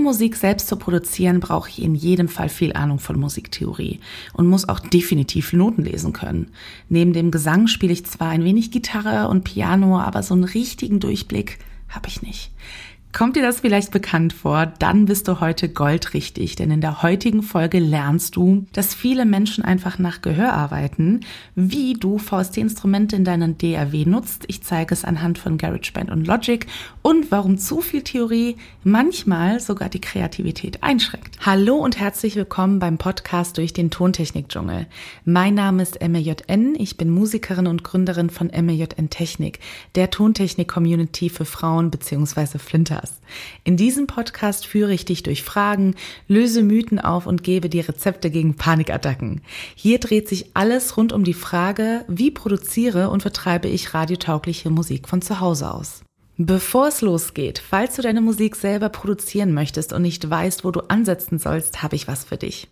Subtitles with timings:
[0.00, 4.00] Um Musik selbst zu produzieren, brauche ich in jedem Fall viel Ahnung von Musiktheorie
[4.32, 6.52] und muss auch definitiv Noten lesen können.
[6.88, 11.00] Neben dem Gesang spiele ich zwar ein wenig Gitarre und Piano, aber so einen richtigen
[11.00, 11.58] Durchblick
[11.90, 12.50] habe ich nicht.
[13.12, 14.66] Kommt dir das vielleicht bekannt vor?
[14.78, 19.64] Dann bist du heute goldrichtig, denn in der heutigen Folge lernst du, dass viele Menschen
[19.64, 21.20] einfach nach Gehör arbeiten,
[21.56, 24.44] wie du VST-Instrumente in deiner DAW nutzt.
[24.46, 26.66] Ich zeige es anhand von GarageBand und Logic
[27.02, 31.36] und warum zu viel Theorie manchmal sogar die Kreativität einschränkt.
[31.44, 34.86] Hallo und herzlich willkommen beim Podcast durch den Tontechnik-Dschungel.
[35.24, 39.58] Mein Name ist MJN, ich bin Musikerin und Gründerin von MJN Technik,
[39.96, 42.58] der Tontechnik-Community für Frauen bzw.
[42.58, 43.20] Flinter Podcast.
[43.64, 45.94] In diesem Podcast führe ich dich durch Fragen,
[46.28, 49.40] löse Mythen auf und gebe dir Rezepte gegen Panikattacken.
[49.74, 55.08] Hier dreht sich alles rund um die Frage, wie produziere und vertreibe ich radiotaugliche Musik
[55.08, 56.02] von zu Hause aus.
[56.36, 60.80] Bevor es losgeht, falls du deine Musik selber produzieren möchtest und nicht weißt, wo du
[60.88, 62.68] ansetzen sollst, habe ich was für dich.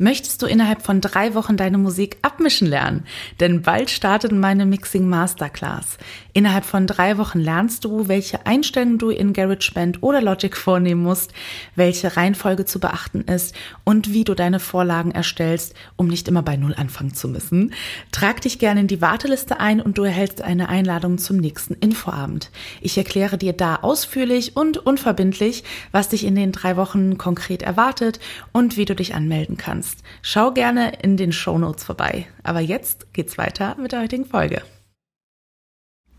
[0.00, 3.04] Möchtest du innerhalb von drei Wochen deine Musik abmischen lernen?
[3.40, 5.98] Denn bald startet meine Mixing Masterclass.
[6.32, 11.32] Innerhalb von drei Wochen lernst du, welche Einstellungen du in GarageBand oder Logic vornehmen musst,
[11.74, 16.56] welche Reihenfolge zu beachten ist und wie du deine Vorlagen erstellst, um nicht immer bei
[16.56, 17.74] Null anfangen zu müssen.
[18.12, 22.52] Trag dich gerne in die Warteliste ein und du erhältst eine Einladung zum nächsten Infoabend.
[22.80, 28.20] Ich erkläre dir da ausführlich und unverbindlich, was dich in den drei Wochen konkret erwartet
[28.52, 30.02] und wie du dich anmelden kannst kannst.
[30.22, 32.26] Schau gerne in den Show Notes vorbei.
[32.42, 34.62] Aber jetzt geht's weiter mit der heutigen Folge.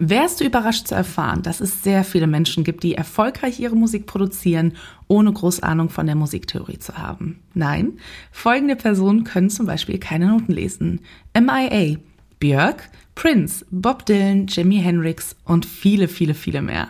[0.02, 4.06] Wärst du überrascht zu erfahren, dass es sehr viele Menschen gibt, die erfolgreich ihre Musik
[4.06, 4.78] produzieren,
[5.09, 7.42] ohne groß Ahnung von der Musiktheorie zu haben?
[7.53, 8.00] Nein,
[8.31, 11.02] folgende Personen können zum Beispiel keine Noten lesen.
[11.38, 11.98] MIA,
[12.39, 12.89] Björk,
[13.20, 16.88] Prince, Bob Dylan, Jimi Hendrix und viele, viele, viele mehr.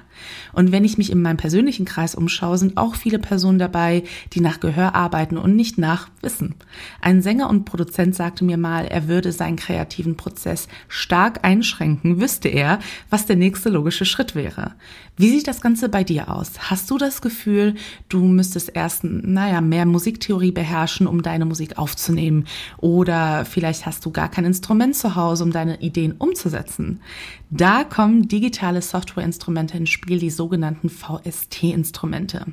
[0.53, 4.41] Und wenn ich mich in meinem persönlichen Kreis umschaue, sind auch viele Personen dabei, die
[4.41, 6.55] nach Gehör arbeiten und nicht nach Wissen.
[7.01, 12.49] Ein Sänger und Produzent sagte mir mal, er würde seinen kreativen Prozess stark einschränken, wüsste
[12.49, 14.73] er, was der nächste logische Schritt wäre.
[15.17, 16.69] Wie sieht das Ganze bei dir aus?
[16.69, 17.75] Hast du das Gefühl,
[18.07, 22.45] du müsstest erst, naja, mehr Musiktheorie beherrschen, um deine Musik aufzunehmen?
[22.77, 27.01] Oder vielleicht hast du gar kein Instrument zu Hause, um deine Ideen umzusetzen?
[27.49, 32.45] Da kommen digitale Softwareinstrumente ins Spiel, die sogenannten VST-Instrumente.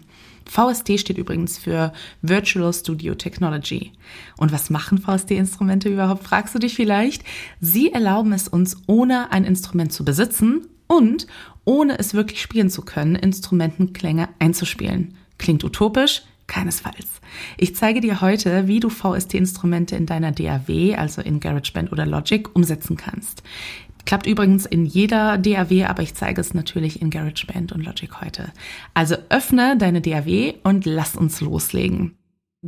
[0.49, 3.93] VST steht übrigens für Virtual Studio Technology.
[4.37, 7.25] Und was machen VST-Instrumente überhaupt, fragst du dich vielleicht?
[7.61, 11.27] Sie erlauben es uns, ohne ein Instrument zu besitzen und
[11.65, 15.15] ohne es wirklich spielen zu können, Instrumentenklänge einzuspielen.
[15.39, 16.23] Klingt utopisch?
[16.47, 17.21] Keinesfalls.
[17.57, 22.49] Ich zeige dir heute, wie du VST-Instrumente in deiner DAW, also in GarageBand oder Logic,
[22.55, 23.43] umsetzen kannst.
[24.05, 28.53] Klappt übrigens in jeder DAW, aber ich zeige es natürlich in GarageBand und Logic heute.
[28.95, 32.17] Also öffne deine DAW und lass uns loslegen.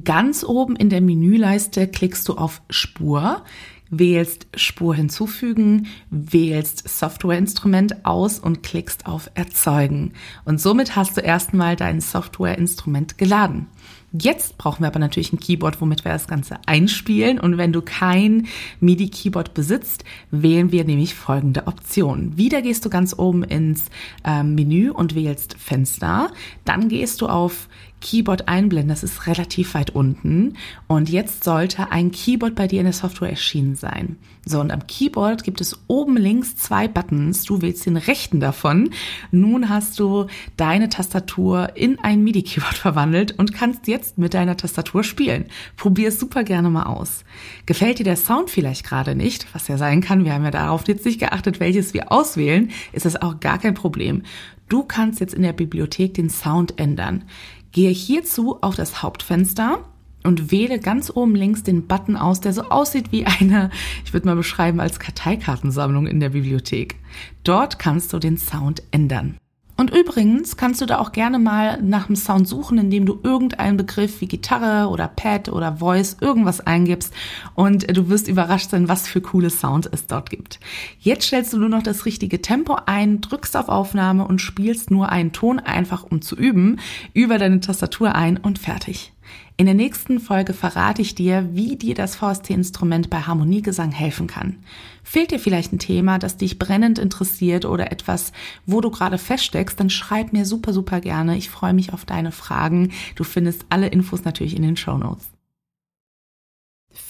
[0.04, 3.44] Ganz oben in der Menüleiste klickst du auf Spur,
[3.90, 10.12] wählst Spur hinzufügen, wählst Softwareinstrument aus und klickst auf Erzeugen.
[10.44, 13.66] Und somit hast du erstmal dein Softwareinstrument geladen.
[14.12, 17.38] Jetzt brauchen wir aber natürlich ein Keyboard, womit wir das Ganze einspielen.
[17.38, 18.46] Und wenn du kein
[18.80, 22.36] MIDI-Keyboard besitzt, wählen wir nämlich folgende Option.
[22.36, 23.86] Wieder gehst du ganz oben ins
[24.24, 26.30] äh, Menü und wählst Fenster.
[26.64, 27.68] Dann gehst du auf
[28.00, 28.88] Keyboard einblenden.
[28.88, 30.54] Das ist relativ weit unten.
[30.86, 34.16] Und jetzt sollte ein Keyboard bei dir in der Software erschienen sein.
[34.44, 37.42] So, und am Keyboard gibt es oben links zwei Buttons.
[37.44, 38.90] Du wählst den rechten davon.
[39.30, 40.26] Nun hast du
[40.56, 45.46] deine Tastatur in ein MIDI-Keyboard verwandelt und kannst jetzt mit deiner Tastatur spielen.
[45.76, 47.24] Probier es super gerne mal aus.
[47.66, 50.86] Gefällt dir der Sound vielleicht gerade nicht, was ja sein kann, wir haben ja darauf
[50.88, 54.22] jetzt nicht geachtet, welches wir auswählen, ist das auch gar kein Problem.
[54.68, 57.24] Du kannst jetzt in der Bibliothek den Sound ändern.
[57.72, 59.80] Gehe hierzu auf das Hauptfenster
[60.24, 63.70] und wähle ganz oben links den Button aus, der so aussieht wie eine,
[64.04, 66.96] ich würde mal beschreiben, als Karteikartensammlung in der Bibliothek.
[67.44, 69.36] Dort kannst du den Sound ändern.
[69.80, 73.76] Und übrigens kannst du da auch gerne mal nach dem Sound suchen, indem du irgendeinen
[73.76, 77.14] Begriff wie Gitarre oder Pad oder Voice irgendwas eingibst
[77.54, 80.58] und du wirst überrascht sein, was für coole Sound es dort gibt.
[80.98, 85.10] Jetzt stellst du nur noch das richtige Tempo ein, drückst auf Aufnahme und spielst nur
[85.10, 86.80] einen Ton einfach um zu üben
[87.14, 89.12] über deine Tastatur ein und fertig.
[89.56, 94.58] In der nächsten Folge verrate ich dir, wie dir das VST-Instrument bei Harmoniegesang helfen kann.
[95.02, 98.32] Fehlt dir vielleicht ein Thema, das dich brennend interessiert oder etwas,
[98.66, 101.36] wo du gerade feststeckst, dann schreib mir super, super gerne.
[101.36, 102.92] Ich freue mich auf deine Fragen.
[103.16, 105.28] Du findest alle Infos natürlich in den Show Notes.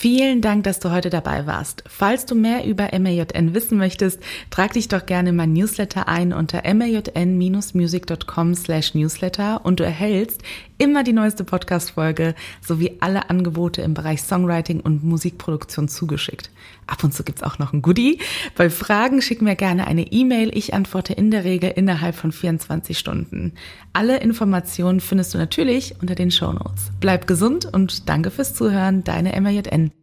[0.00, 1.82] Vielen Dank, dass du heute dabei warst.
[1.88, 4.20] Falls du mehr über MAJN wissen möchtest,
[4.50, 10.42] trag dich doch gerne in mein Newsletter ein unter majn-music.com slash newsletter und du erhältst
[10.78, 16.50] immer die neueste Podcast-Folge sowie alle Angebote im Bereich Songwriting und Musikproduktion zugeschickt.
[16.86, 18.20] Ab und zu gibt's auch noch ein Goodie.
[18.56, 20.56] Bei Fragen schick mir gerne eine E-Mail.
[20.56, 23.52] Ich antworte in der Regel innerhalb von 24 Stunden.
[23.92, 26.90] Alle Informationen findest du natürlich unter den Show Notes.
[27.00, 29.04] Bleib gesund und danke fürs Zuhören.
[29.04, 29.97] Deine MJN.